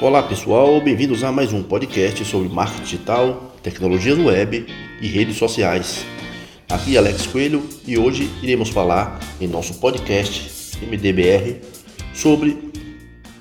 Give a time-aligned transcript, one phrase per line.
[0.00, 4.66] Olá pessoal, bem-vindos a mais um podcast sobre marketing digital, tecnologias web
[5.00, 6.04] e redes sociais.
[6.68, 11.60] Aqui é Alex Coelho e hoje iremos falar em nosso podcast MDBR
[12.12, 12.58] sobre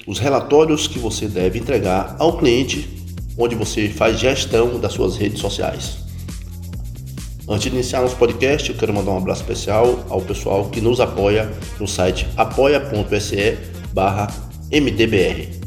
[0.06, 2.88] os relatórios que você deve entregar ao cliente
[3.36, 5.98] onde você faz gestão das suas redes sociais.
[7.50, 11.00] Antes de iniciar nosso podcast, eu quero mandar um abraço especial ao pessoal que nos
[11.02, 13.58] apoia no site apoia.se
[14.72, 15.63] MDBR.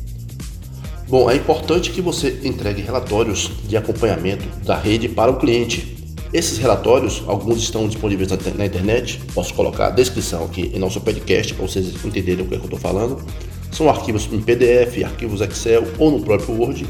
[1.09, 5.97] Bom, é importante que você entregue relatórios de acompanhamento da rede para o cliente.
[6.33, 11.55] Esses relatórios, alguns estão disponíveis na internet, posso colocar a descrição aqui em nosso podcast
[11.55, 13.25] para vocês entenderem o que, é que eu estou falando.
[13.71, 16.85] São arquivos em PDF, arquivos Excel ou no próprio Word,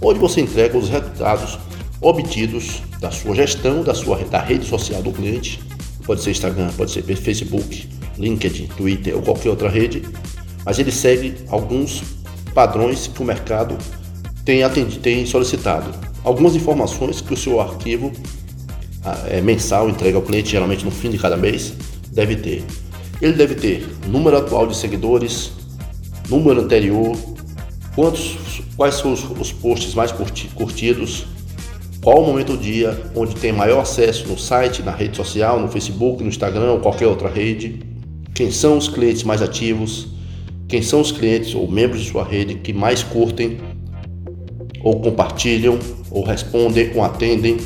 [0.00, 1.58] onde você entrega os resultados
[2.00, 5.60] obtidos da sua gestão da sua da rede social do cliente.
[6.06, 10.02] Pode ser Instagram, pode ser Facebook, LinkedIn, Twitter ou qualquer outra rede,
[10.64, 12.15] mas ele segue alguns
[12.56, 13.76] padrões que o mercado
[14.42, 15.90] tem, atendido, tem solicitado.
[16.24, 18.10] Algumas informações que o seu arquivo
[19.28, 21.74] é, mensal entrega ao cliente, geralmente no fim de cada mês,
[22.10, 22.64] deve ter.
[23.20, 25.52] Ele deve ter número atual de seguidores,
[26.30, 27.14] número anterior,
[27.94, 28.38] quantos,
[28.74, 31.26] quais são os, os posts mais curtidos,
[32.02, 35.68] qual o momento do dia onde tem maior acesso no site, na rede social, no
[35.68, 37.80] Facebook, no Instagram ou qualquer outra rede,
[38.32, 40.15] quem são os clientes mais ativos,
[40.68, 43.58] quem são os clientes ou membros de sua rede que mais curtem,
[44.82, 45.78] ou compartilham,
[46.10, 47.56] ou respondem, ou atendem?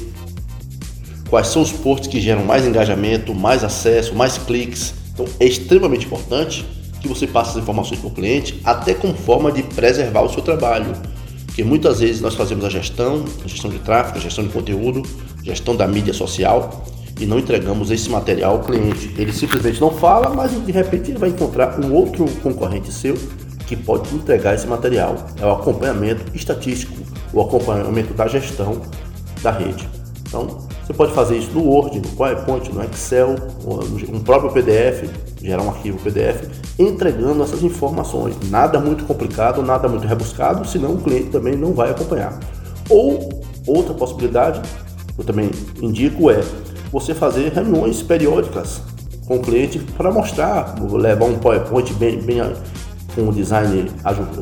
[1.29, 4.95] Quais são os posts que geram mais engajamento, mais acesso, mais cliques?
[5.15, 6.67] Então é extremamente importante
[7.01, 10.43] que você passe as informações para o cliente, até como forma de preservar o seu
[10.43, 10.93] trabalho.
[11.47, 15.03] Porque muitas vezes nós fazemos a gestão, a gestão de tráfego, a gestão de conteúdo,
[15.43, 16.85] gestão da mídia social,
[17.21, 19.15] e não entregamos esse material ao cliente.
[19.17, 23.15] Ele simplesmente não fala, mas de repente ele vai encontrar um outro concorrente seu
[23.67, 25.15] que pode entregar esse material.
[25.39, 26.95] É o acompanhamento estatístico,
[27.33, 28.81] o acompanhamento da gestão
[29.43, 29.89] da rede.
[30.27, 33.37] Então, você pode fazer isso no Word, no PowerPoint, no Excel,
[34.09, 35.09] no próprio PDF,
[35.41, 38.35] gerar um arquivo PDF, entregando essas informações.
[38.49, 42.39] Nada muito complicado, nada muito rebuscado, senão o cliente também não vai acompanhar.
[42.89, 44.61] Ou outra possibilidade,
[45.17, 45.51] eu também
[45.81, 46.41] indico é
[46.93, 48.83] você fazer reuniões periódicas
[49.27, 52.41] com o cliente para mostrar, levar um PowerPoint bem, bem
[53.15, 53.91] com um design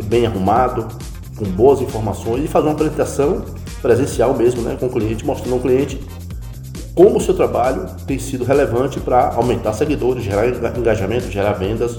[0.04, 0.88] bem arrumado,
[1.36, 3.44] com boas informações e fazer uma apresentação
[3.82, 6.00] presencial mesmo, né, com o cliente, mostrando ao cliente
[6.94, 11.98] como o seu trabalho tem sido relevante para aumentar seguidores, gerar engajamento, gerar vendas.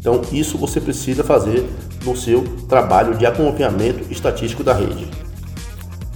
[0.00, 1.68] Então, isso você precisa fazer
[2.04, 5.10] no seu trabalho de acompanhamento estatístico da rede.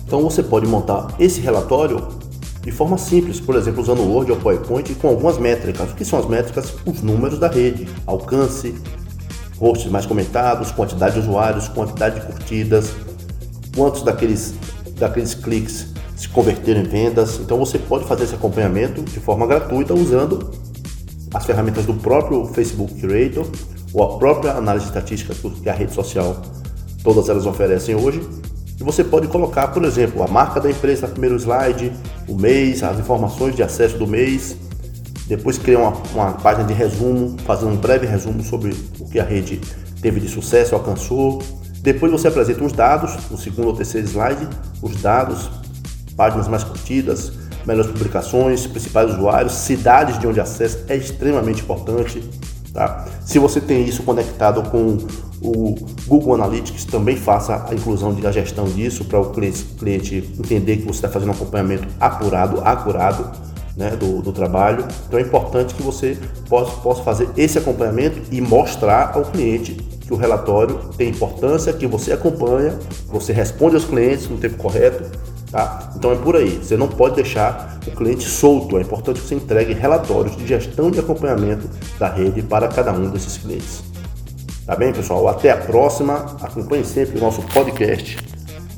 [0.07, 2.18] Então, você pode montar esse relatório
[2.63, 5.91] de forma simples, por exemplo, usando o Word ou PowerPoint com algumas métricas.
[5.91, 6.75] O que são as métricas?
[6.85, 8.75] Os números da rede, alcance,
[9.59, 12.93] posts mais comentados, quantidade de usuários, quantidade de curtidas,
[13.75, 14.55] quantos daqueles,
[14.99, 17.39] daqueles cliques se converteram em vendas.
[17.39, 20.51] Então você pode fazer esse acompanhamento de forma gratuita usando
[21.33, 23.47] as ferramentas do próprio Facebook Creator
[23.93, 26.43] ou a própria análise estatística que a rede social
[27.03, 28.21] todas elas oferecem hoje
[28.81, 31.93] e você pode colocar, por exemplo, a marca da empresa no primeiro slide,
[32.29, 34.57] o mês, as informações de acesso do mês.
[35.27, 39.25] Depois criar uma, uma página de resumo, fazendo um breve resumo sobre o que a
[39.25, 39.61] rede
[40.01, 41.43] teve de sucesso, alcançou.
[41.81, 44.49] Depois você apresenta os dados, no segundo ou terceiro slide,
[44.83, 45.51] os dados,
[46.17, 47.33] páginas mais curtidas,
[47.67, 52.23] melhores publicações, principais usuários, cidades de onde acessa, é extremamente importante.
[52.79, 53.07] Tá?
[53.25, 54.99] Se você tem isso conectado com
[55.43, 55.75] o
[56.07, 60.99] Google Analytics, também faça a inclusão da gestão disso para o cliente, entender que você
[60.99, 63.33] está fazendo um acompanhamento apurado, acurado
[63.77, 64.87] né, do, do, trabalho.
[65.09, 66.17] Então é importante que você
[66.49, 71.87] possa, possa fazer esse acompanhamento e mostrar ao cliente que o relatório tem importância, que
[71.87, 72.79] você acompanha,
[73.09, 75.03] você responde aos clientes no tempo correto
[75.51, 75.91] Tá?
[75.97, 79.35] Então é por aí, você não pode deixar o cliente solto, é importante que você
[79.35, 83.83] entregue relatórios de gestão de acompanhamento da rede para cada um desses clientes.
[84.67, 85.27] Tá bem, pessoal?
[85.29, 88.19] Até a próxima, acompanhe sempre o nosso podcast.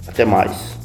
[0.07, 0.80] Até mais.